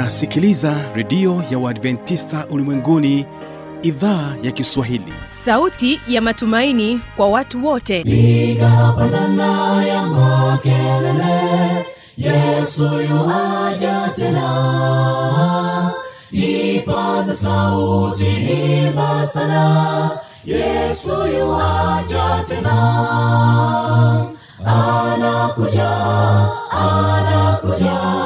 [0.00, 3.26] unasikiliza redio ya uadventista ulimwenguni
[3.82, 5.12] idhaa ya kiswahili.
[5.24, 8.02] Sauti ya matumaini kwa watu wote.
[8.04, 11.86] Piga pandana ya makelele
[12.16, 15.92] yesu yuaja tena.
[16.32, 18.26] Ipata sauti
[18.86, 20.10] imba sana
[20.44, 22.76] yesu yuaja tena.
[24.66, 25.90] Anakuja
[26.70, 28.25] anakuja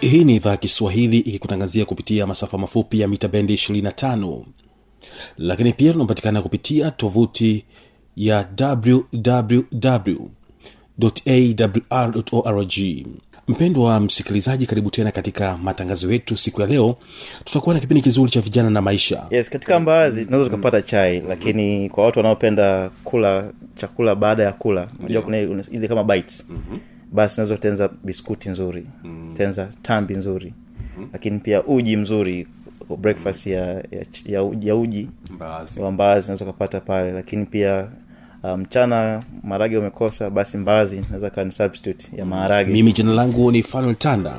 [0.00, 4.42] hii ni idhaa ya kiswahili ikikutangazia kupitia masafa mafupi ya mita bendi 25
[5.38, 7.64] lakini pia tunapatikana kupitia tovuti
[8.16, 10.16] ya wwwawr
[13.48, 16.96] mpendo wa msikilizaji karibu tena katika matangazo yetu siku ya leo.
[17.44, 19.26] Tutakuwa na kipindi kizuri cha vijana na maisha.
[19.30, 24.88] Yes katika mbaazi tunaweza tukapata chai lakini kwa watu wanaopenda kula chakula baada ya kula
[25.00, 26.46] unajua kuna ile- kama bites
[27.12, 28.86] basi unaweza kutenza biskuti nzuri
[29.36, 30.54] tenza tambi nzuri.
[31.12, 32.46] Lakini pia uji mzuri
[32.98, 33.82] breakfast ya ya,
[34.26, 35.08] ya, uji- ya uji
[35.80, 37.12] wa mbaazi unaweza ukapata pale.
[37.12, 37.86] Lakini pia
[38.42, 42.72] mchana mchana maharage umekosa basi mbaazi naweza kawa ni substitute ya maharage.
[42.72, 44.38] Mimi jina langu ni fanuel tanda.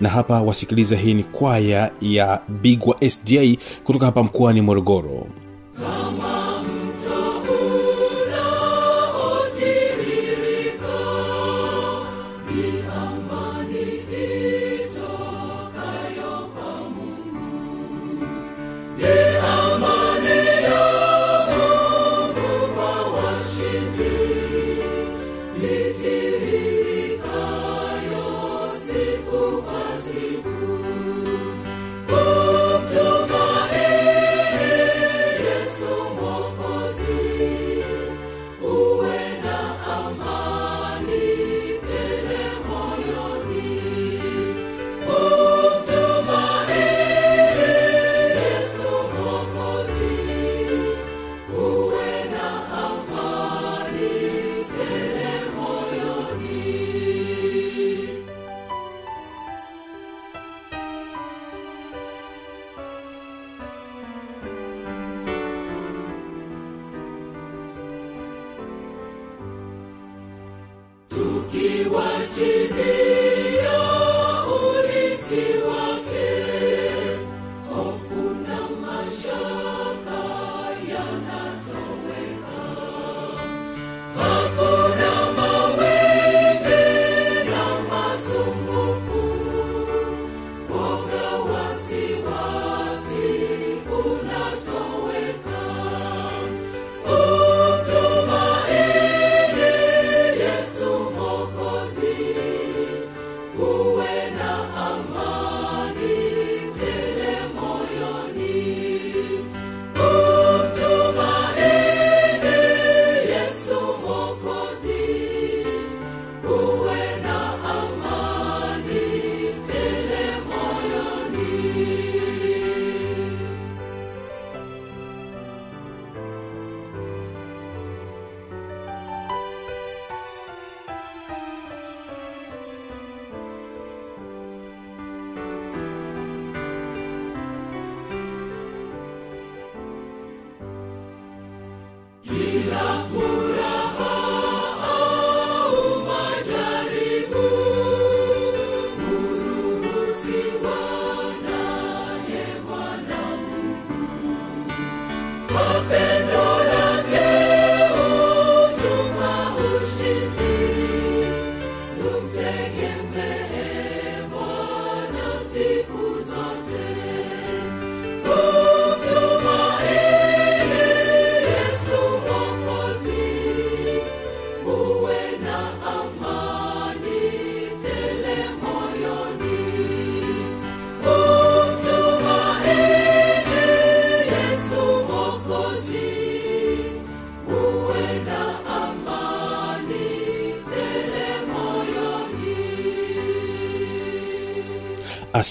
[0.00, 5.26] Na hapa wasikiliza hii ni kwaya ya bigwa sda kutoka hapa mkoani morogoro.
[5.78, 6.09] Yesu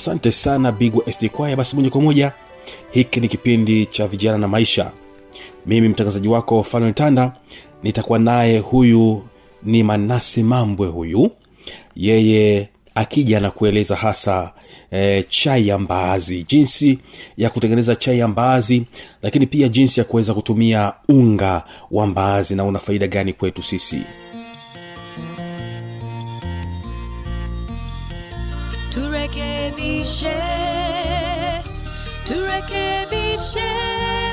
[0.10, 2.32] asante sana bigwa sd kwaya basi moja kwa moja
[2.92, 4.92] hiki ni kipindi cha vijana na maisha.
[5.66, 7.34] Mimi mtangazaji wako fanuel tanda
[7.84, 9.24] nitakuwa naye huyu
[9.64, 11.32] ni manasi mambwe huyu.
[11.96, 14.52] Yeye akija na kueleza hasa
[14.92, 17.00] e, chai ya mbaazi jinsi
[17.38, 18.84] ya kutengeneza chai ya mbaazi
[19.22, 24.02] lakini pia jinsi ya kuweza kutumia unga wa mbaazi na una faida gani kwetu sisi
[30.10, 31.64] turekebishe
[32.26, 33.70] turekebishe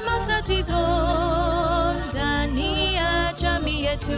[0.06, 0.86] matatizo
[2.10, 4.12] ndani ya jamii yetu.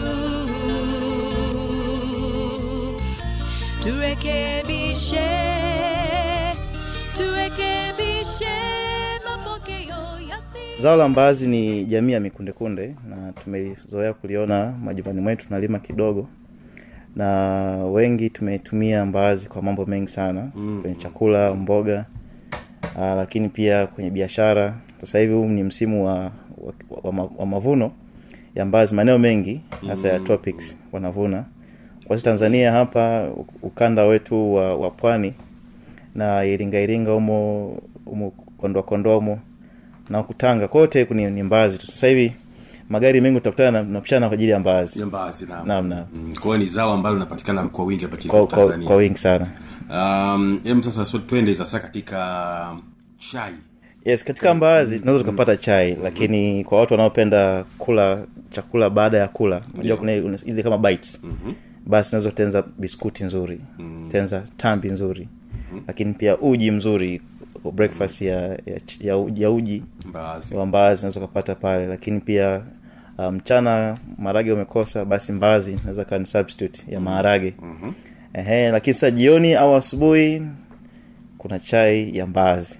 [3.83, 5.27] Turekebishe
[7.17, 8.55] turekebishe
[9.25, 15.79] mapokeo yasi zao la mbaazi ni jamii ya mikundekunde na tumezoea kuliona majumbani mwetu tunalima
[15.79, 16.27] kidogo
[17.15, 17.27] na
[17.85, 20.51] wengi tumetumia mbaazi kwa mambo mengi sana.
[20.55, 20.79] Mm.
[20.81, 22.05] kwenye chakula mboga
[22.97, 24.73] aa, lakini pia kwenye biashara.
[25.01, 26.73] Sasa hivi huu ni msimu wa, wa,
[27.03, 27.91] wa, wa mavuno
[28.55, 31.43] ya mbaazi maeneo mengi hasa ya tropics wanavuna.
[32.07, 33.29] Kwasi tanzania hapa
[33.61, 35.33] ukanda wetu wa, wa pwani
[36.15, 37.67] na iringa iringa umo
[38.05, 39.39] umo kondoa kondoa humo
[40.09, 41.87] na kutanga kote ni, ni mbaazi tu.
[41.87, 42.33] Sasa hivi
[42.89, 45.05] magari mengi utakutana na- napishana kwa ajili ya mbaazi.
[45.05, 45.67] Mbaazi naam.
[45.67, 46.05] Naam, naam.
[46.13, 48.87] Mm, kwa ni zao ambalo linapatikana kwa wingi hapa nchini tanzania.
[48.87, 49.47] kwa wingi sana.
[49.89, 52.77] Um, sasa so twende sasa katika
[53.31, 53.53] chai.
[54.05, 58.21] Yes katika mbaazi tunaweza tukapata chai lakini kwa watu wanaopenda kula
[58.51, 61.21] chakula baada ya kula unajua kuna ile- kama bites.
[61.85, 63.61] Basi unaweza kutenza biskuti nzuri
[64.11, 65.27] tenza tambi nzuri
[65.87, 67.21] lakini pia uji mzuri
[67.73, 68.57] breakfast ya, ya,
[69.01, 70.55] ya, uji- ya uji mbaazi.
[70.55, 72.61] wa mbaazi unaweza ukapata pale lakini pia
[73.27, 73.33] uh,
[73.91, 77.93] um, marage umekosa basi mbaazi naweza kawa ni substitute ya maharage mm-hmm.
[78.33, 80.41] Ehe, lakini sasa jioni au asubuhi
[81.37, 82.79] kuna chai ya mbaazi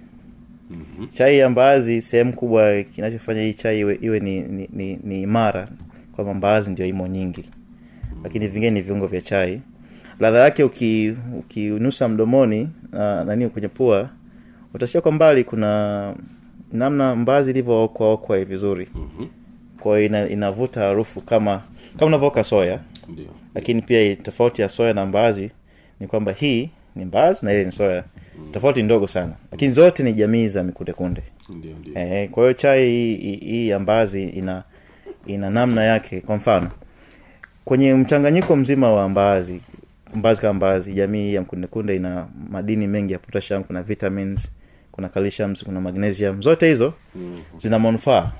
[0.71, 1.07] mm-hmm.
[1.07, 5.67] chai ya mbaazi sehemu kubwa kinachofanya hii chai iwe, iwe ni, ni, ni, ni imara
[6.15, 7.43] kwamba mbaazi ndio imo nyingi
[8.23, 9.61] lakini vingine ni viungo vya chai
[10.19, 11.15] ladha yake uki-
[12.07, 12.61] mdomoni
[12.93, 14.09] uh, nani kwenye pua
[14.73, 16.13] utasikia kwa mbali kuna
[16.71, 19.25] namna mbaazi ilivyookwaokwa vizuri Mhm.
[19.79, 21.61] Kwa hiyo ina, inavuta harufu kama
[21.97, 22.79] kama unavoka soya.
[23.09, 23.25] Ndio.
[23.55, 25.51] Lakini pia tofauti ya soya na mbaazi
[25.99, 28.03] ni kwamba hii ni mbaazi na ile ni soya.
[28.51, 29.33] Tofauti ndogo sana.
[29.51, 32.85] Lakini zote ni jamii za mikundekunde ndio eh, kwa hiyo chai
[33.15, 34.63] hii- ya mbaazi ina
[35.25, 36.21] ina namna yake.
[36.21, 36.69] Kwa mfano
[37.65, 39.61] kwenye mchanganyiko mzima wa mbaazi
[40.15, 44.47] mbaazi kama mbaazi jamii ya mkundekunde ina madini mengi ya potassium kuna vitamins
[44.91, 46.41] kuna calcium kuna magnesium.
[46.41, 46.93] Zote hizo
[47.57, 48.31] zina manufaa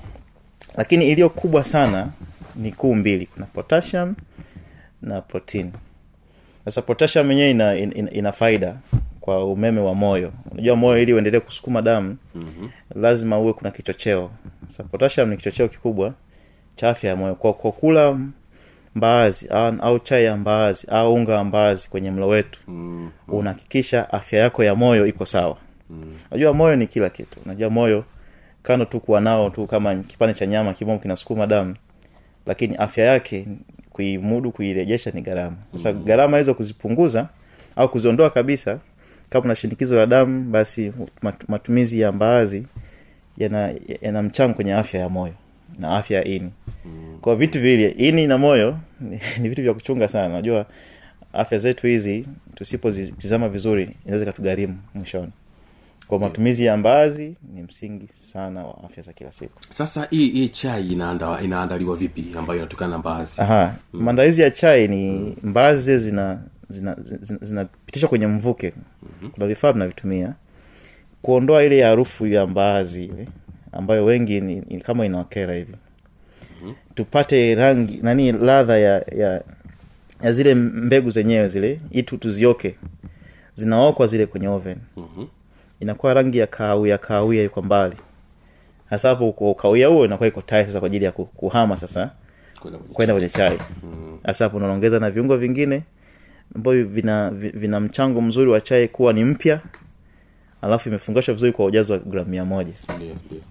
[0.76, 2.08] lakini iliyo kubwa sana
[2.56, 3.26] ni kuu mbili.
[3.26, 4.14] Kuna potassium
[5.02, 5.72] na protein.
[6.64, 8.76] Sasa potassium yenyewe ina, ina, ina faida
[9.20, 10.32] kwa umeme wa moyo.
[10.50, 12.70] Unajua moyo ili uendelee kusukuma damu mm-hmm.
[13.02, 14.30] lazima uwe kuna kichocheo.
[14.68, 16.14] Sasa potassium ni kichocheo kikubwa
[16.76, 17.34] cha afya ya moyo.
[17.34, 18.18] Kwa, kwa kula
[18.94, 23.10] mbaazi au, au chai ya mbaazi au unga wa mbaazi kwenye mlo wetu mm.
[23.28, 25.56] unahakikisha afya yako ya moyo iko sawa.
[26.30, 27.38] Unajua moyo ni kila kitu.
[27.44, 28.04] Unajua moyo
[28.62, 31.76] kando tu kuwa nao tu kama kipande cha nyama kimomo kinasukuma damu
[32.46, 33.46] lakini afya yake
[33.90, 36.04] kuimudu kuirejesha ni gharama sasa mm.
[36.04, 37.28] gharama hizo kuzipunguza
[37.76, 38.78] au kuziondoa kabisa
[39.30, 40.92] kama una shinikizo la damu basi
[41.48, 42.66] matumizi ya mbaazi
[43.38, 45.34] yana, yana mchango kwenye afya ya moyo
[45.78, 46.50] na afya ya ini
[46.84, 47.18] mm.
[47.20, 50.66] kwa vitu vile ini na moyo ni, ni vitu vya kuchunga sana unajua
[51.32, 55.32] afya zetu hizi tusipozitizama vizuri inaweza ikatugharimu mwishoni
[56.10, 59.60] kwa matumizi ya mbaazi ni msingi sana wa afya za kila siku.
[59.70, 64.88] Sasa hii hii chai inaanda, inaandaliwa vipi ambayo inatokana na mbazi aha maandalizi ya chai
[64.88, 68.72] ni mbaazi zile zina zinapitishwa zina, zina zinapitishwa kwenye mvuke.
[69.32, 70.34] Kuna vifaa vinavitumia
[71.22, 73.28] kuondoa ile harufu ya mbaazi ile
[73.72, 75.74] ambayo wengi ni, ni kama inawakera hivi.
[76.94, 79.42] Tupate rangi nani ladha ya, ya
[80.22, 82.74] ya zile mbegu zenyewe zile itu tuzioke.
[83.54, 84.76] Zinaokwa zile kwenye oven.
[84.96, 85.24] Mhm.
[85.80, 87.96] Inakuwa rangi ya kahawia kahawia iko mbali.
[88.90, 92.10] Hasa hapo kahawia huo inakuwa iko tayari sasa kwa ajili ya kuhama sasa
[92.92, 93.58] Kwenda kwenye chai.
[94.24, 95.82] hasa hapo unaongeza na viungo vingine
[96.56, 99.60] ambavyo vina vina mchango mzuri wa chai kuwa ni mpya
[100.62, 102.72] alafu imefungashwa vizuri kwa ujazo wa gramu mia moja.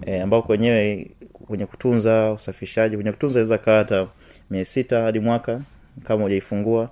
[0.05, 4.07] E, ambao kwenyewe kwenye kutunza usafishaji kwenye kutunza inaweza kaa hata
[4.49, 5.61] mia sita hadi mwaka
[6.03, 6.89] kama ujaifungua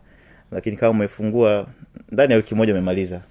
[0.51, 1.67] lakini kama umeifungua
[2.12, 3.22] ndani ya wiki moja umemaliza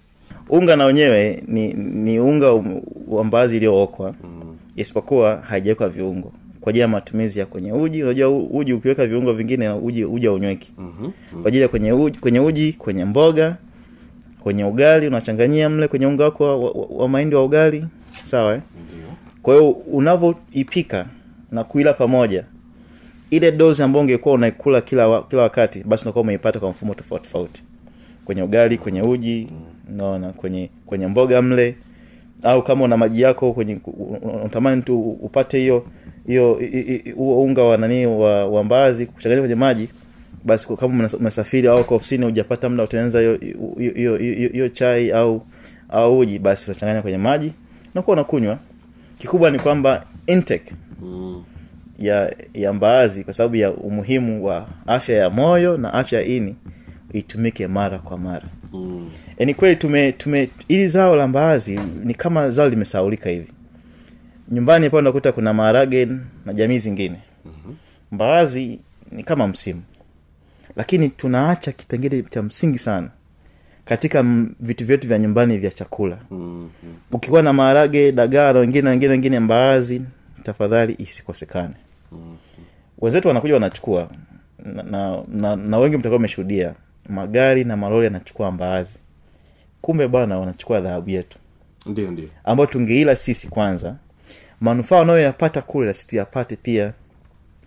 [0.49, 2.53] unga na wenyewe ni, ni unga
[3.09, 4.15] wa mbazi iliyookwa.
[4.25, 4.57] Mm.
[4.77, 6.33] isipokuwa haijawekwa viungo.
[6.61, 8.03] Kwa ajili ya matumizi ya kwenye uji.
[8.03, 11.11] Unajua uji ukiweka viungo vingine uji uji haunyweki Mhm.
[11.43, 13.57] kwa ajili ya kwenye uji, kwenye uji kwenye mboga
[14.41, 17.87] kwenye ugali unachanganyia mle kwenye unga wako wa, wa, wa mahindi wa ugali.
[18.25, 18.61] Sawa eh?
[19.43, 21.07] kwa hiyo unavyoipika
[21.51, 22.45] na kuila pamoja
[23.31, 27.25] ile dozi ambayo ungekuwa unaikula kila wa, kila wakati basi unakuwa umeipata kwa mfumo tofauti
[27.25, 27.63] tofauti.
[28.25, 29.49] Kwenye ugali kwenye uji
[29.93, 31.77] unaona kwenye kwenye mboga mle
[32.43, 33.79] au kama una maji yako kwenye
[34.23, 35.87] unatamani tu upate hiyo
[36.27, 36.61] hiyo
[37.17, 39.89] huo unga wa nani wa, wa mbaazi kuchanganya kwenye maji
[40.45, 43.21] basi kama umesafiri au ofisini hujapata muda utengeneza
[44.53, 45.43] hiyo chai au
[45.89, 47.53] au uji basi unachanganya kwenye maji
[47.95, 48.59] na unakunywa.
[49.19, 50.73] Kikubwa ni kwamba intake
[51.99, 56.57] ya ya mbaazi kwa sababu ya umuhimu wa afya ya moyo na afya ini
[57.13, 59.11] itumike mara kwa mara mm.
[59.39, 63.53] ni kweli tume tume ili zao la mbaazi ni kama zao limesaulika hivi.
[64.51, 66.09] Nyumbani pale unakuta kuna maharage
[66.47, 67.21] na jamii zingine.
[67.45, 67.77] Mm-hmm.
[68.13, 68.79] mbaazi
[69.13, 69.83] ni kama msimu.
[70.77, 73.09] Lakini tunaacha kipengele cha msingi sana
[73.85, 74.25] katika
[74.61, 76.19] vitu vyetu vya nyumbani vya chakula.
[76.31, 76.71] Mm-hmm.
[77.13, 80.03] ukikuwa na maharage dagaa na wengine wengine wengine mbaazi
[80.43, 81.75] tafadhali isikosekane.
[82.99, 84.11] Wenzetu wanakuja wanachukua
[84.65, 86.75] na, na, na, na wengi mtakuwa umeshuhudia
[87.09, 88.99] magari na malori yanachukua mbaazi.
[89.81, 91.39] Kumbe bwana wanachukua dhahabu yetu.
[91.87, 92.29] Ndio ndio.
[92.45, 93.97] Ambayo tungeila sisi kwanza
[94.61, 96.93] manufaa unayoyapata kule lasi tuyapate pia.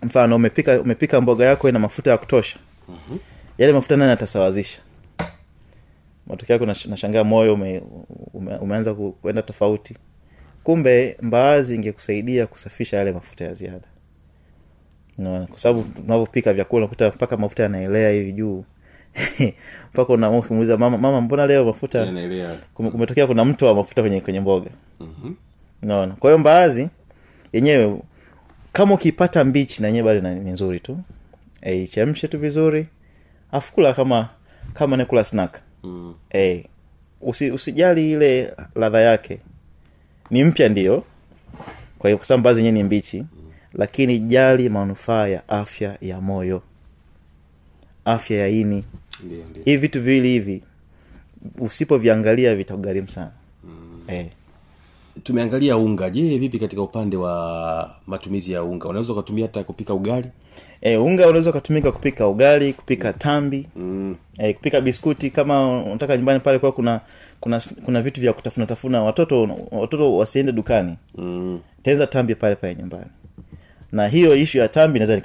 [0.02, 2.58] Mfano umepika umepika mboga yako ina mafuta ya kutosha.
[2.88, 3.18] Mm-hmm.
[3.58, 4.80] yale mafuta nani atasawazisha
[6.26, 7.82] matokeo yake nashangaa moyo ume,
[8.34, 9.96] ume, umeanza kuenda tofauti.
[10.62, 13.86] Kumbe mbaazi ingekusaidia kusafisha yale mafuta ya ziada.
[15.48, 18.64] Kwa sababu tunavyopika vyakula unakuta mpaka mafuta yanaelea hivi juu
[19.94, 20.16] mpaka
[20.78, 22.06] mama mama mbona leo mafuta
[22.74, 24.70] kumetokea kuna mtu wa mafuta kwenye kwenye mboga.
[25.82, 26.88] Naona kwa hiyo mbaazi
[27.52, 27.98] yenyewe
[28.72, 30.98] kama ukipata mbichi na yenyewe bado ni nzuri tu.
[31.62, 32.86] E, ichemshe tu vizuri.
[33.52, 34.28] Afu kula kama
[34.74, 35.60] kama nekula snack.
[35.82, 36.14] Mm.
[36.34, 36.64] e,
[37.20, 39.38] usi, usijali ile ladha yake.
[40.30, 41.04] Ni mpya ndio.
[41.98, 43.24] Kwa hiyo kwa sababu mbaazi yenyewe ni mbichi.
[43.74, 46.62] Lakini jali manufaa ya afya ya moyo
[48.04, 48.84] afya ya ini.
[49.64, 50.62] Hivi vitu viwili hivi
[51.58, 53.30] usipoviangalia vitakugharimu sana.
[53.64, 54.00] Mm.
[54.08, 54.26] eh.
[55.22, 56.10] tumeangalia unga.
[56.10, 58.88] Je vipi katika upande wa matumizi ya unga?
[58.88, 60.28] Unaweza ukatumia hata kupika ugali?
[60.80, 64.16] E, unga unaweza ukatumika kupika ugali kupika tambi mm.
[64.38, 65.30] e, kupika biskuti.
[65.30, 67.00] Kama unataka nyumbani pale kwa kuna
[67.40, 70.96] kuna kuna vitu vya kutafuna tafuna watoto watoto wasiende dukani.
[71.14, 71.60] Mm.
[71.82, 73.10] tenza tambi pale pale nyumbani
[73.92, 75.22] na hiyo ishu ya tambi naweza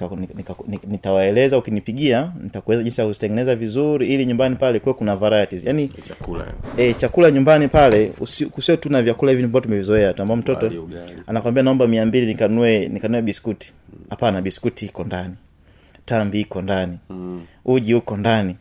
[0.87, 5.63] nitawaeleza ukinipigia nitakueleza jinsi ya kuzitengeneza vizuri ili nyumbani pale kuwe kuna varieties.
[5.65, 6.45] Yani chakula.
[6.77, 8.05] e, chakula nyumbani pale
[8.51, 10.71] kusio tu na vyakula hivi ambao tumevizoea tu ambao mtoto
[11.27, 13.73] anakwambia naomba mia mbili nikanue nikanue biskuti.
[14.09, 15.33] Hapana biskuti iko ndani.
[16.05, 16.97] Tambi iko ndani.
[17.09, 17.43] Mm.
[17.65, 18.55] uji uko ndani.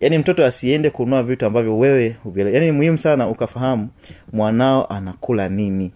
[0.00, 3.88] Yaani mtoto asiende kununua vitu ambavyo wewe yaani ni muhimu sana ukafahamu
[4.32, 5.92] mwanao anakula nini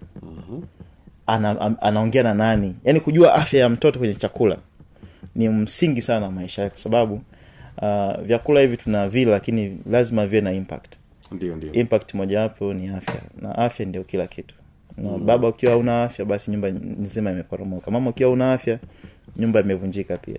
[1.29, 2.75] ana, anaongea na nani.
[2.85, 4.57] Yaani kujua afya ya mtoto kwenye chakula
[5.35, 7.21] ni msingi sana wa maisha yake kwa sababu
[7.83, 10.95] uh, vyakula hivi tuna vile lakini lazima viwe na impact.
[11.33, 11.73] Ndio ndio.
[11.73, 13.21] Impact mojawapo ni afya.
[13.43, 14.55] Na afya ndio kila kitu.
[14.97, 15.27] Na mm.
[15.27, 17.91] baba ukiwa una afya basi nyumba nzima imeporomoka.
[17.91, 18.79] Mama ukiwa una afya
[19.37, 20.39] nyumba imevunjika pia.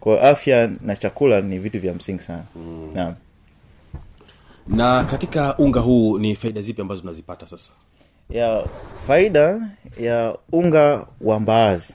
[0.00, 2.42] Kwa afya na chakula ni vitu vya msingi sana.
[2.56, 2.90] Mm.
[2.94, 3.14] naam.
[4.68, 7.72] Na katika unga huu ni faida zipi ambazo tunazipata sasa
[8.30, 8.64] ya
[9.06, 9.68] faida
[10.00, 11.94] ya unga wa mbaazi.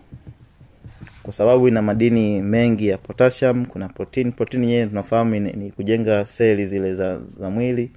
[1.23, 4.31] Kwa sababu ina madini mengi ya potassium kuna protein.
[4.31, 7.91] Protein yenyewe tunafahamu ni, kujenga seli zile za, za mwili.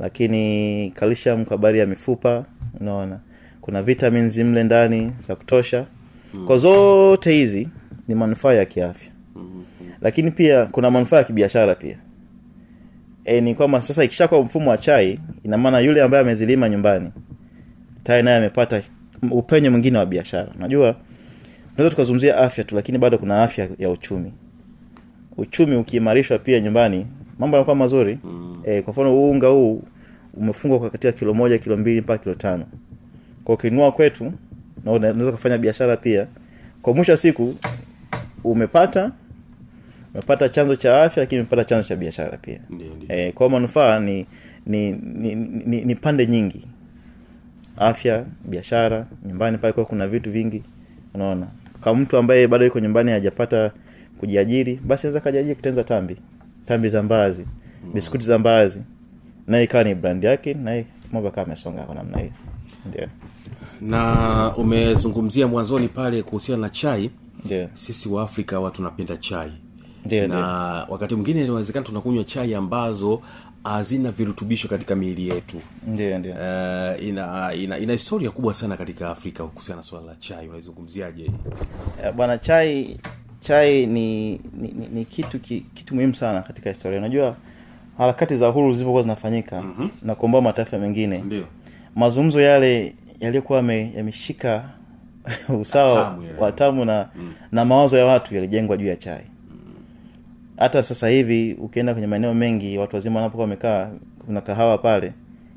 [0.00, 2.44] Lakini calcium kwa habari ya mifupa
[2.80, 3.20] unaona.
[3.60, 5.86] Kuna vitamins mle ndani za kutosha.
[6.46, 7.68] Kwa zote hizi
[8.08, 9.10] ni manufaa ya kiafya.
[10.00, 11.98] Lakini pia kuna manufaa ya kibiashara pia.
[13.24, 17.10] E, ni kwamba sasa ikishakuwa mfumo wa chai ina maana yule ambaye amezilima nyumbani
[18.04, 18.82] tayari naye amepata
[19.30, 20.48] upenyo mwingine wa biashara.
[20.58, 20.96] Unajua
[21.70, 24.32] tunaweza tukazungumzia afya tu lakini bado kuna afya ya uchumi.
[25.36, 27.06] Uchumi ukiimarishwa pia nyumbani
[27.38, 28.18] mambo yanakuwa mazuri.
[28.24, 28.62] Mm.
[28.66, 29.82] e, kwa mfano huu unga huu
[30.34, 32.66] umefungwa kwa katika kilo moja kilo mbili mpaka kilo tano.
[33.44, 34.32] Kwa ukinunua kwetu
[34.84, 36.26] na unaweza kufanya biashara pia.
[36.82, 37.54] Kwa mwisho siku
[38.44, 39.12] umepata
[40.14, 42.60] umepata chanzo cha afya lakini umepata chanzo cha biashara pia.
[43.08, 44.26] E, kwa manufaa ni
[44.66, 46.66] ni, ni, ni ni pande nyingi
[47.80, 50.62] afya biashara nyumbani pale kwa kuna vitu vingi
[51.14, 51.46] unaona.
[51.80, 53.72] Kama mtu ambaye bado yuko nyumbani hajapata
[54.18, 56.16] kujiajiri basi anaweza kajiajiri kutenza tambi.
[56.66, 57.44] Tambi za mbaazi
[57.94, 58.82] biskuti za mbazi
[59.46, 62.32] naye ikawa ni brand yake naye mambo akawa amesonga kwa namna hiyo.
[62.88, 63.08] Ndio.
[63.80, 67.10] Na umezungumzia mwanzoni pale kuhusiana na chai.
[67.44, 67.68] Ndio.
[67.74, 69.52] Sisi wa afrika watu tunapenda chai.
[70.04, 70.36] Ndiyo, na
[70.88, 73.20] wakati mwingine inawezekana tunakunywa chai ambazo
[73.64, 75.60] hazina virutubisho katika miili yetu.
[75.86, 76.32] Ndio ndio.
[76.32, 80.48] Uh, ina, ina ina historia kubwa sana katika afrika kuhusiana na swala la chai.
[80.48, 81.30] Unaizungumziaje?
[82.04, 83.00] Eh, bwana chai
[83.40, 86.98] chai ni ni, ni, ni kitu ki, kitu muhimu sana katika historia.
[86.98, 87.36] Unajua
[87.98, 89.90] harakati za uhuru zilivyokuwa zinafanyika mm-hmm.
[90.02, 91.44] na kuomboa mataifa mengine ndio.
[91.94, 93.58] mazungumzo yale yaliyokuwa
[93.96, 94.64] yameshika
[95.60, 96.38] usawa Tamu yale.
[96.38, 97.08] wa tamu na,
[97.52, 99.24] na mawazo ya watu yalijengwa juu ya chai
[100.60, 103.90] hata sasa hivi ukienda kwenye maeneo mengi watu wazima wanapokuwa wamekaa
[104.26, 105.12] kuna kahawa pale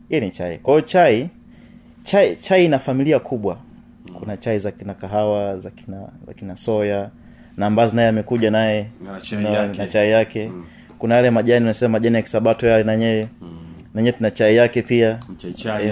[0.10, 0.58] hii ni chai.
[0.58, 1.30] Kwa hiyo chai
[2.04, 3.58] chai chai ina familia kubwa.
[4.20, 7.10] Kuna chai za kina kahawa za kina za kina soya
[7.58, 9.78] na ambazo naye amekuja naye Na chai na, yake.
[9.78, 10.52] na chai yake.
[11.00, 13.28] Kuna yale majani unasema majani ya kisabato yale nanyewe
[13.94, 15.20] nanyewe tuna chai yake pia.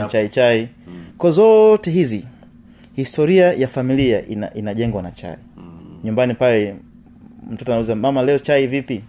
[0.05, 1.05] Mchaichai chai mm.
[1.17, 2.25] kwa zote hizi
[2.95, 5.35] historia ya familia ina, inajengwa na chai.
[6.03, 6.75] Nyumbani pale
[7.49, 9.03] mtoto anauza mama leo chai vipi?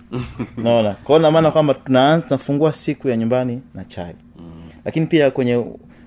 [0.57, 0.95] Naona.
[0.95, 4.15] Kwao na maana kwamba tunaanza tunafungua siku ya nyumbani na chai.
[4.85, 5.65] Lakini pia kwenye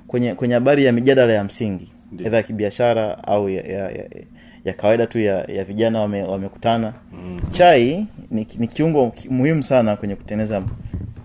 [0.08, 1.92] kwenye kwenye habari ya mijadala ya msingi
[2.26, 4.06] edha ya kibiashara au ya, ya, ya,
[4.66, 6.94] ya kawaida tu ya, ya vijana wame- wamekutana.
[7.52, 10.64] Chai ni, ni kiungo muhimu sana kwenye kutengeneza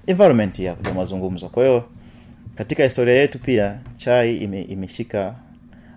[0.06, 1.48] environment ya, ya mazungumzo.
[1.48, 1.84] Kwa hiyo
[2.54, 5.34] katika historia yetu pia chai ime, imeshika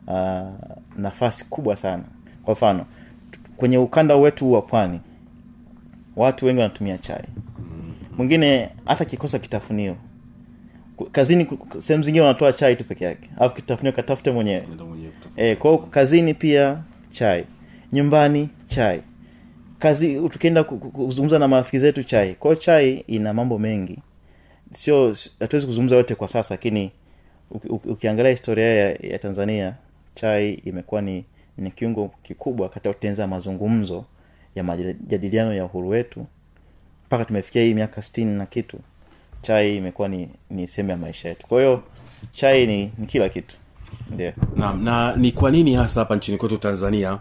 [0.07, 0.49] uh,
[0.97, 2.03] nafasi kubwa sana.
[2.43, 2.85] Kwa mfano
[3.63, 4.99] kwenye ukanda wetu wa pwani
[6.15, 7.23] watu wengi wanatumia chai.
[8.17, 9.95] Mwingine hata kikosa kitafunio.
[11.11, 11.47] Kazini
[11.79, 13.29] sehemu zingine wanatoa chai tu peke yake.
[13.39, 14.61] Alafu kitafunio katafute mwenyewe.
[15.35, 16.77] E, kwao kazini pia
[17.11, 17.45] chai.
[17.93, 19.01] Nyumbani chai.
[19.79, 22.33] Kazi tukienda ku- ku- kuzungumza na marafiki zetu chai.
[22.33, 23.99] Kwao chai ina mambo mengi.
[24.73, 26.91] Sio hatuwezi kuzungumza yote kwa sasa lakini
[27.51, 29.73] uki- uki- ukiangalia historia ya, ya tanzania
[30.15, 31.25] chai imekuwa ni,
[31.57, 34.05] ni kiungo kikubwa katika kutengeneza mazungumzo
[34.55, 36.25] ya majadiliano ya uhuru wetu.
[37.07, 38.79] Mpaka tumefikia hii miaka sitini na kitu
[39.41, 41.47] chai imekuwa ni, ni sehemu ya maisha yetu.
[41.47, 41.83] Kwa hiyo
[42.31, 43.55] chai ni, ni kila kitu.
[44.11, 47.19] Ndio Naam, na ni kwa nini hasa hapa nchini kwetu tanzania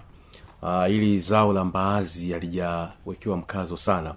[0.63, 4.15] uh, ili zao la mbaazi halijawekewa mkazo sana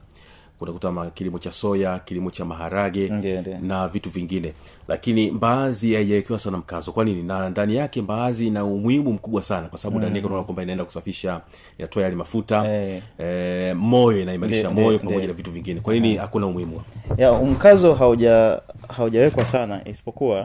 [0.62, 3.44] utakuta kilimo cha soya kilimo cha maharage ndiyo.
[3.62, 4.54] na vitu vingine.
[4.88, 6.92] Lakini mbaazi haijawekewa sana mkazo.
[6.92, 7.24] Kwa nini?
[7.24, 10.86] Na ndani yake mbaazi ina umuhimu mkubwa sana kwa sababu ndani yake unaona kwamba inaenda
[10.86, 11.42] kusafisha
[11.78, 13.02] inatoa yale mafuta Eh.
[13.20, 15.82] e, moyo inaimarisha moyo pamoja na vitu vingine.
[15.82, 16.82] Kwa nini hakuna umuhimu?
[17.18, 20.42] Ya mkazo hauja haujawekwa sana isipokuwa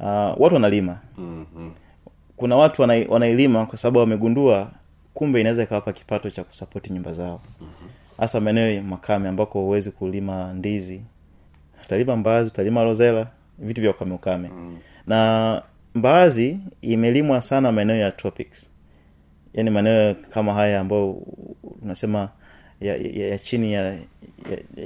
[0.00, 0.06] uh,
[0.40, 0.98] watu wanalima.
[1.18, 1.72] Mm-hmm.
[2.36, 4.70] kuna watu wanailima kwa sababu wamegundua
[5.14, 7.40] kumbe inaweza ikawapa kipato cha kusapoti nyumba zao
[8.20, 11.00] hasa maeneo ya makame ambako huwezi kulima ndizi.
[11.84, 13.26] Utalima mbaazi utalima rozela
[13.58, 14.48] vitu vya ukame ukame.
[14.48, 14.78] Mm.
[15.06, 15.62] na
[15.94, 18.66] mbaazi imelimwa sana maeneo ya tropics.
[19.54, 21.10] Yaani maeneo kama haya ambayo
[21.82, 22.28] unasema
[22.80, 23.98] ya, ya, ya chini ya, ya,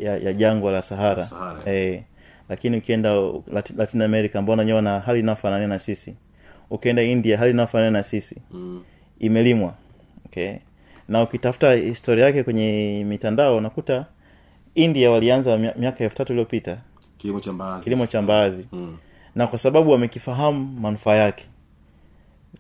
[0.01, 1.73] ya, ya jangwa la sahara, Sahara.
[1.73, 2.03] Eh,
[2.49, 3.15] lakini ukienda
[3.53, 6.15] Latin, latin america ambao nanyewa na hali inayofanania na sisi.
[6.71, 8.37] Ukienda india hali inayofanania na sisi.
[8.51, 8.83] Mm.
[9.19, 9.75] imelimwa.
[10.27, 10.57] Okay
[11.09, 14.07] na ukitafuta historia yake kwenye mitandao unakuta
[14.75, 16.79] india walianza miaka elfu tatu iliyopita.
[17.19, 17.85] Kilimo cha mbaazi.
[17.85, 18.67] Kilimo cha mbaazi.
[18.73, 18.97] Mm.
[19.35, 21.45] na kwa sababu wamekifahamu manufaa yake.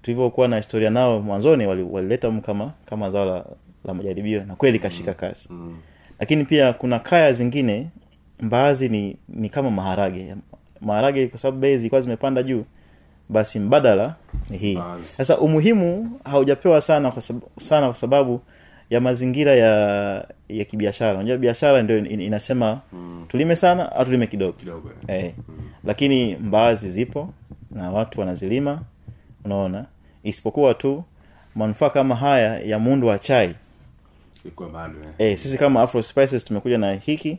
[0.03, 3.45] Tulivyokuwa na historia nao mwanzoni walileta wali kama kama zao la,
[3.85, 5.49] la majaribio na kweli kashika kasi.
[5.53, 5.77] Mm.
[6.21, 7.91] lakini pia kuna kaya zingine
[8.41, 10.35] mbaazi ni ni kama maharage.
[10.81, 12.65] Maharage kwa sababu bei zilikuwa zimepanda juu
[13.29, 14.15] basi mbadala
[14.51, 18.41] ni hii sasa umuhimu haujapewa sana kwa sababu, sana kwa sababu
[18.91, 19.71] ya mazingira ya
[20.49, 23.25] ya kibiashara unajua biashara ndio in- inasema Mm.
[23.29, 25.33] tulime sana au tulime kidogo kidogo eh.
[25.49, 25.55] mm.
[25.85, 27.33] lakini mbaazi zipo
[27.71, 28.83] na watu wanazilima
[29.45, 29.85] unaona
[30.23, 31.05] isipokuwa tu
[31.55, 33.55] manufaa kama haya ya muundo wa chai
[35.19, 35.31] eh.
[35.33, 37.39] eh, sisi kama afro spices tumekuja na hiki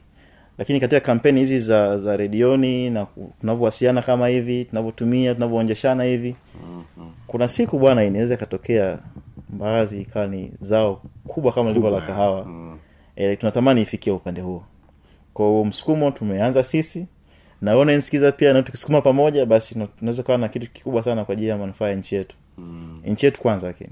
[0.57, 3.07] lakini katika kampeni hizi za za redioni na
[3.41, 6.35] tunavyowasiliana kama hivi tunavyotumia tunavyoonjeshana hivi
[7.27, 8.99] kuna siku bwana inaweza ikatokea
[9.49, 12.45] mbaazi ikawa ni zao kubwa kama lilivyo la kahawa.
[12.45, 12.77] Mm.
[13.15, 14.63] e, tunatamani ifikie upande huo.
[15.33, 17.07] Kwa huo msukumo tumeanza sisi.
[17.61, 21.33] Na wewe pia na tukisukuma pamoja basi tuna- tunaweza kuwa na kitu kikubwa sana kwa
[21.33, 22.35] ajili ya manufaa ya nchi yetu.
[22.57, 23.01] Mm.
[23.05, 23.89] nchi yetu kwanza lakini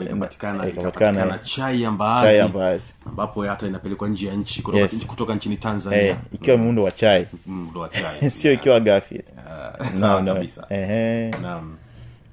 [0.00, 1.40] ikapatikana Eh, ikapatikana, eh.
[1.42, 5.06] chai ya mbaazi ambapo hata inapelekwa nje ya nchi kutoka, Yes.
[5.06, 5.98] kutoka nchini tanzania.
[6.00, 7.26] Hey, ikiwa muundo wa chai.
[7.46, 8.30] Mm, wa chai.
[8.30, 10.66] Sio ikiwa gafi Ah, kabisa.
[10.70, 11.30] Ehe.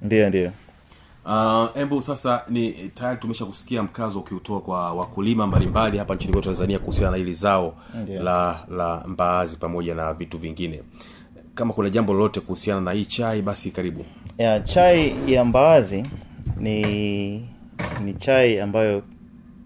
[0.02, 0.24] ndio
[1.74, 6.48] hebu Uh, sasa ni tayari tumesha kusikia mkazo ukiutoa kwa wakulima mbalimbali hapa nchini kwetu
[6.48, 8.22] tanzania kuhusiana na hili zao Ndiyo.
[8.22, 10.82] la la mbaazi pamoja na vitu vingine.
[11.54, 14.04] Kama kuna jambo lolote kuhusiana na hii chai basi karibu.
[14.38, 16.06] Ya chai ya mbaazi
[16.60, 16.82] ni
[18.04, 19.02] ni chai ambayo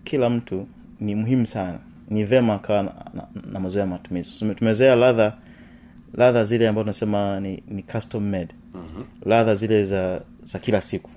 [0.04, 0.66] kila mtu
[1.00, 1.78] ni muhimu sana.
[2.11, 5.33] Ni vema akawa na, na, na mazoea ya matumizi tumezoea ladha
[6.14, 8.48] ladha zile ambazo tunasema ni, ni custom made.
[9.26, 11.11] Ladha zile za za kila siku.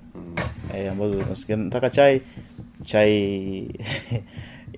[0.74, 1.24] Eh, ambazo
[1.56, 2.20] nataka chai
[2.84, 3.14] chai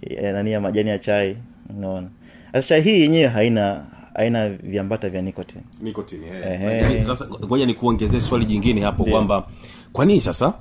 [0.00, 1.36] e, nani ya majani ya chai
[1.76, 2.08] unaona.
[2.52, 3.84] Sasa chai hii yenyewe haina
[4.14, 5.64] haina viambata vya nicotine.
[5.82, 7.06] Nicotine, eh.
[7.06, 9.46] Sasa ngoja nikuongezee swali jingine hapo kwamba
[9.92, 10.54] kwa nini sasa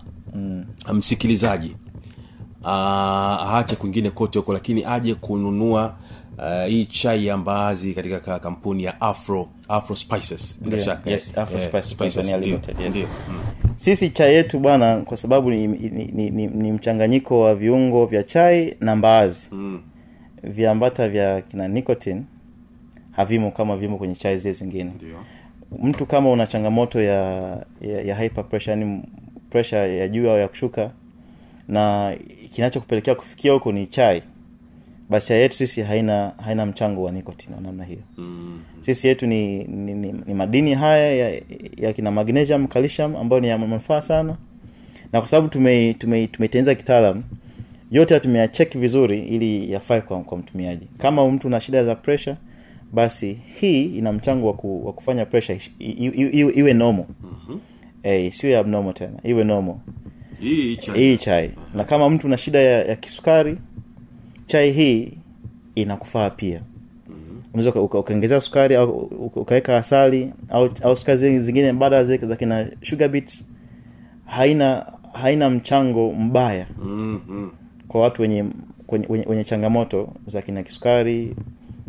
[0.93, 1.75] msikilizaji
[2.65, 5.95] ah, aache kwingine kote huko lakini aje kununua
[6.37, 11.57] uh, hii chai ya mbaazi katika kampuni ya afro afro spices bila shaka yes, Afro
[11.57, 12.89] Eh, Spices spices, Tanzania Limited, yes.
[12.89, 13.07] ndio.
[13.29, 13.39] Mm.
[13.77, 18.23] sisi chai yetu bwana kwa sababu ni, ni, ni, ni, ni mchanganyiko wa viungo vya
[18.23, 19.81] chai na mbaazi Mm.
[20.43, 22.23] viambata vya kina nicotine
[23.11, 25.17] havimo kama vimo kwenye chai zile zingine Ndiyo
[25.81, 27.21] mtu kama una changamoto ya
[27.81, 29.03] ya, ya hyper pressure yani
[29.49, 30.91] pressure ya juu au ya kushuka
[31.67, 32.15] na
[32.53, 34.23] kinachokupelekea kufikia huko ni chai.
[35.09, 37.99] Basi chai yetu sisi haina haina mchango wa nicotine wa namna hiyo.
[38.17, 38.61] Mm.
[38.81, 41.41] sisi yetu ni, ni, ni, ni madini haya ya,
[41.77, 44.37] ya kina magnesium calcium ambayo ni ya manufaa sana.
[45.13, 46.27] Na kwa sababu tume tume
[46.75, 47.23] kitaalam
[47.91, 50.87] yote tumeyacheki vizuri ili yafae kwa, kwa mtumiaji.
[50.97, 52.35] Kama mtu na shida za pressure
[52.93, 55.61] basi hii ina mchango wa, ku, wa kufanya pressure
[56.55, 57.05] iwe normal
[58.03, 59.19] eh, siwe abnormal tena.
[59.23, 59.75] Iwe normal.
[60.39, 60.97] Hii chai.
[60.99, 61.51] Hii chai.
[61.73, 63.57] Na kama mtu na shida ya, ya kisukari
[64.45, 65.13] chai hii
[65.75, 66.61] inakufaa pia.
[67.53, 67.99] Unaweza mm-hmm.
[67.99, 68.89] ukaongezea sukari au
[69.35, 73.45] ukaweka asali au, au sukari zingine mbadala zake za kina sugar beets
[74.25, 77.51] haina haina mchango mbaya mm-hmm.
[77.87, 78.45] kwa watu wenye
[78.87, 81.35] wenye, wenye, wenye changamoto za kina kisukari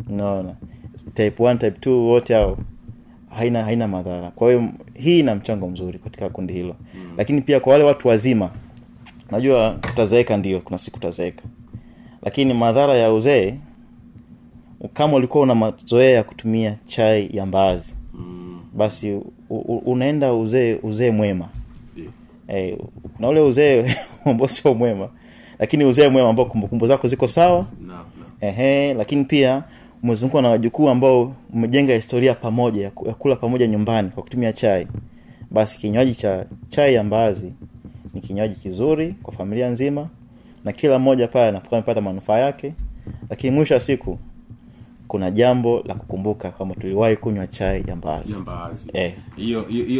[0.09, 0.55] unaona.
[1.13, 2.57] Type 1 type 2 wote hao
[3.35, 4.63] haina haina madhara kwa hiyo
[4.93, 7.13] hii ina mchango mzuri katika kundi hilo mm.
[7.17, 8.49] lakini pia kwa wale watu wazima
[9.31, 11.43] najua tutazeeka ndio kuna siku tutazeeka
[12.21, 13.55] lakini madhara ya uzee
[14.93, 18.59] kama ulikuwa una mazoea ya kutumia chai ya mbaazi Mm.
[18.73, 21.49] basi u, u, unaenda uzee uzee mwema
[21.97, 22.11] yeah.
[22.47, 22.75] hey,
[23.15, 25.09] kuna ule uzee ambao sio mwema
[25.59, 28.03] lakini uzee mwema ambao kumbukumbu zako ziko sawa no, na.
[28.47, 29.63] ehe lakini pia
[30.03, 34.87] umezungukwa na wajukuu ambao umejenga historia pamoja ya kula pamoja nyumbani kwa kutumia chai
[35.51, 37.53] basi kinywaji cha chai ya mbaazi
[38.13, 40.07] ni kinywaji kizuri kwa familia nzima
[40.65, 42.73] na kila mmoja pale anapokuwa amepata manufaa yake
[43.29, 44.19] lakini mwisho wa siku
[45.07, 48.41] kuna jambo la kukumbuka kwamba tuliwahi kunywa chai ya mbaazi hiyo.
[48.93, 49.15] Eh.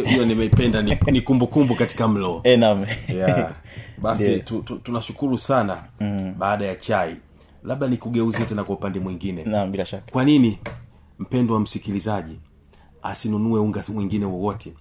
[0.04, 2.40] hiyo nimeipenda ni, ni kumbukumbu katika mlo
[3.08, 3.52] Eh, yeah.
[4.02, 4.44] basi yeah.
[4.44, 6.34] tu, tu, tunashukuru sana mm.
[6.38, 7.16] baada ya chai
[7.64, 9.44] labda nikugeuzie tena kwa upande mwingine.
[9.44, 10.12] Naam bila shaka.
[10.12, 10.58] Kwa nini
[11.18, 12.38] mpendo wa msikilizaji
[13.02, 14.72] asinunue unga mwingine wowote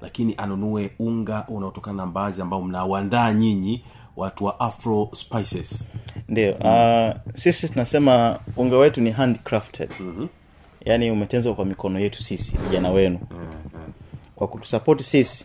[0.00, 3.84] lakini anunue unga unaotokana na mbaazi ambao mnauandaa nyinyi
[4.16, 5.88] watu wa afro spices?
[6.28, 9.90] Ndio uh, sisi tunasema unga wetu ni handcrafted.
[10.00, 10.28] Mm-hmm.
[10.84, 13.18] yaani umetenzwa kwa mikono yetu sisi vijana wenu.
[14.36, 15.44] Kwa kutusapoti sisi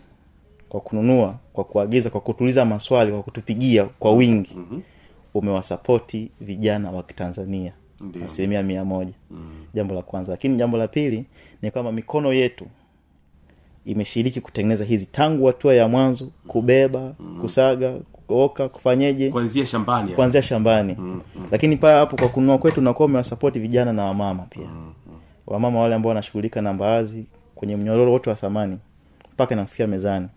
[0.70, 4.52] kwa kununua kwa kuagiza kwa kutuliza maswali kwa kutupigia kwa wingi.
[4.56, 4.82] Mm-hmm.
[5.40, 7.74] Umewasapoti vijana wa kitanzania
[8.26, 9.66] asilimia mia moja mm.
[9.74, 11.26] jambo la kwanza lakini jambo la pili
[11.62, 12.66] ni kwamba mikono yetu
[13.86, 17.38] imeshiriki kutengeneza hizi tangu hatua ya mwanzo kubeba mm.
[17.42, 17.94] kusaga
[18.28, 21.48] kuoka kufanyeje kuanzia shambani kuanzia shambani mm, mm.
[21.52, 25.14] lakini paa hapo kwa kununua kwetu unakuwa umewasapoti vijana na wamama pia mm, mm.
[25.48, 28.78] wamama wale ambao wanashughulika na mbaazi kwenye mnyororo wote wa thamani
[29.34, 30.28] mpaka inafikia mezani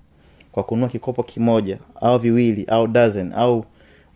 [0.53, 3.65] kwa kununua kikopo kimoja au viwili au dozen au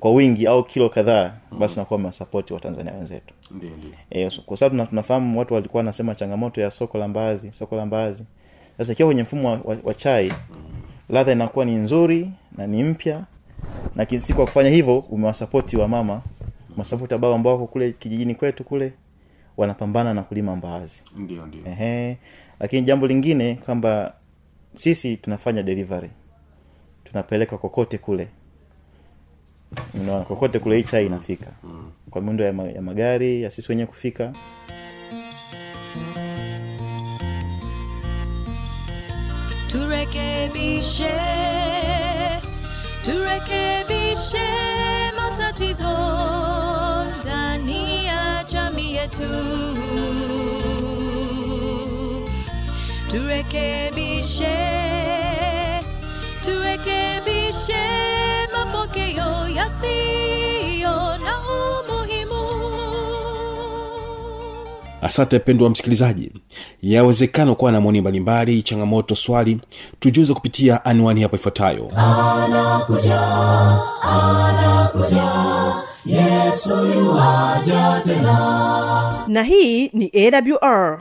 [0.03, 3.35] kwa wingi au kilo kadhaa basi unakuwa mewasapoti watanzania wenzetu.
[4.11, 7.87] E, e, kwa sababu tunafahamu watu walikuwa wanasema changamoto ya soko la mbaazi soko la
[7.87, 8.25] mbaazi.
[8.79, 10.33] Sasa ikiwa kwenye mfumo wa, wa, wa chai
[11.09, 13.25] ladha inakuwa ni nzuri na ni mpya
[13.97, 16.23] na kinsi kwa kufanya hivyo umewasapoti wa mama
[16.77, 18.93] masapoti ambao ambao wako kule kijijini kwetu kule
[19.57, 21.03] wanapambana na kulima mbaazi.
[21.17, 21.61] Ndio ndio.
[21.67, 22.17] Ehe.
[22.61, 24.15] lakini jambo lingine kwamba
[24.75, 26.11] sisi tunafanya delivery.
[27.05, 28.29] Tunapeleka kokote kule
[29.95, 31.51] Unaona, kokote kule hii chai inafika.
[32.11, 34.33] Kwa miundo ya, ma, ya magari ya sisi wenyewe kufika.
[39.83, 41.11] Turekebishe
[43.05, 44.49] turekebishe
[45.17, 45.97] matatizo
[47.21, 49.33] ndani ya jamii yetu.
[53.11, 54.57] Turekebishe
[56.45, 57.83] turekebishe
[58.93, 60.91] mapokeo yasiyo
[61.25, 62.43] na umuhimu.
[65.03, 66.33] Asante mpendwa msikilizaji.
[66.83, 69.61] Yawezekana kuwa na maoni mbalimbali changamoto swali
[70.01, 71.91] tujuze kupitia anwani hapo ifuatayo.
[76.95, 79.25] Yuaja tena.
[79.29, 81.01] Na hii ni awr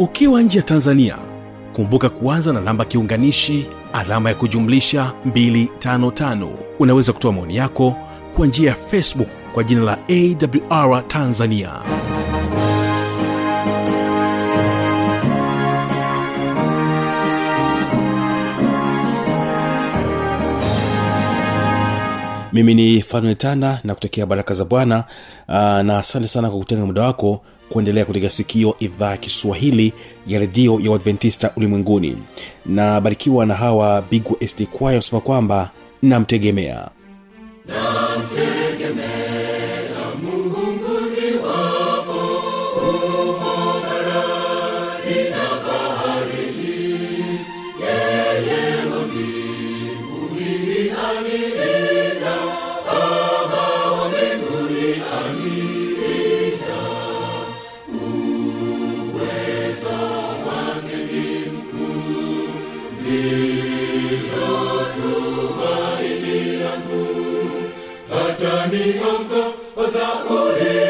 [0.00, 1.16] ukiwa nje ya tanzania
[1.72, 7.94] kumbuka kuanza na namba kiunganishi alama ya kujumlisha 255 unaweza kutoa maoni yako
[8.36, 9.98] kwa njia ya facebook kwa jina la
[10.70, 11.70] awr tanzania.
[22.52, 25.04] Mimi ni fanuetana na kutekea baraka za bwana
[25.82, 29.92] na asante sana kwa kutenga muda wako kuendelea kutega sikio idhaa ya kiswahili
[30.26, 32.16] ya redio ya uadventista ulimwenguni.
[32.66, 35.70] Na barikiwa na hawa bigwa st kwaya wasema kwamba
[36.02, 36.88] namtegemea
[70.30, 70.89] por.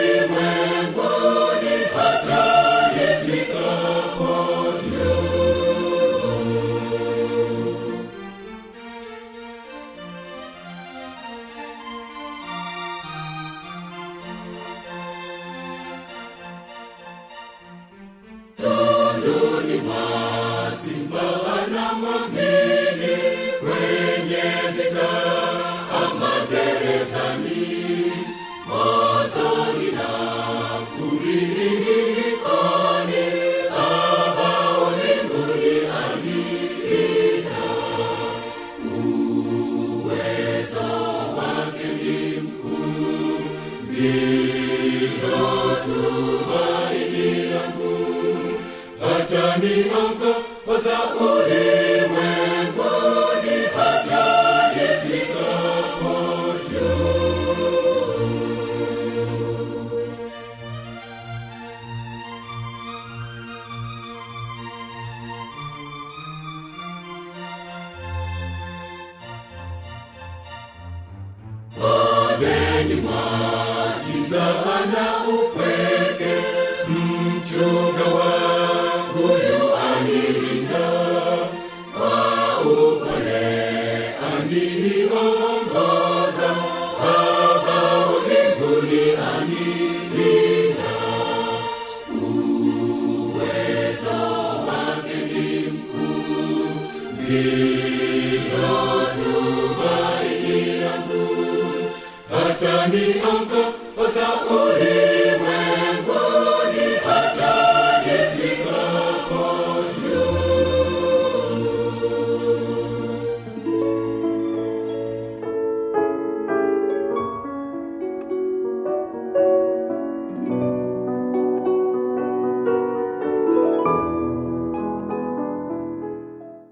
[74.30, 74.42] Musa
[74.74, 75.59] ana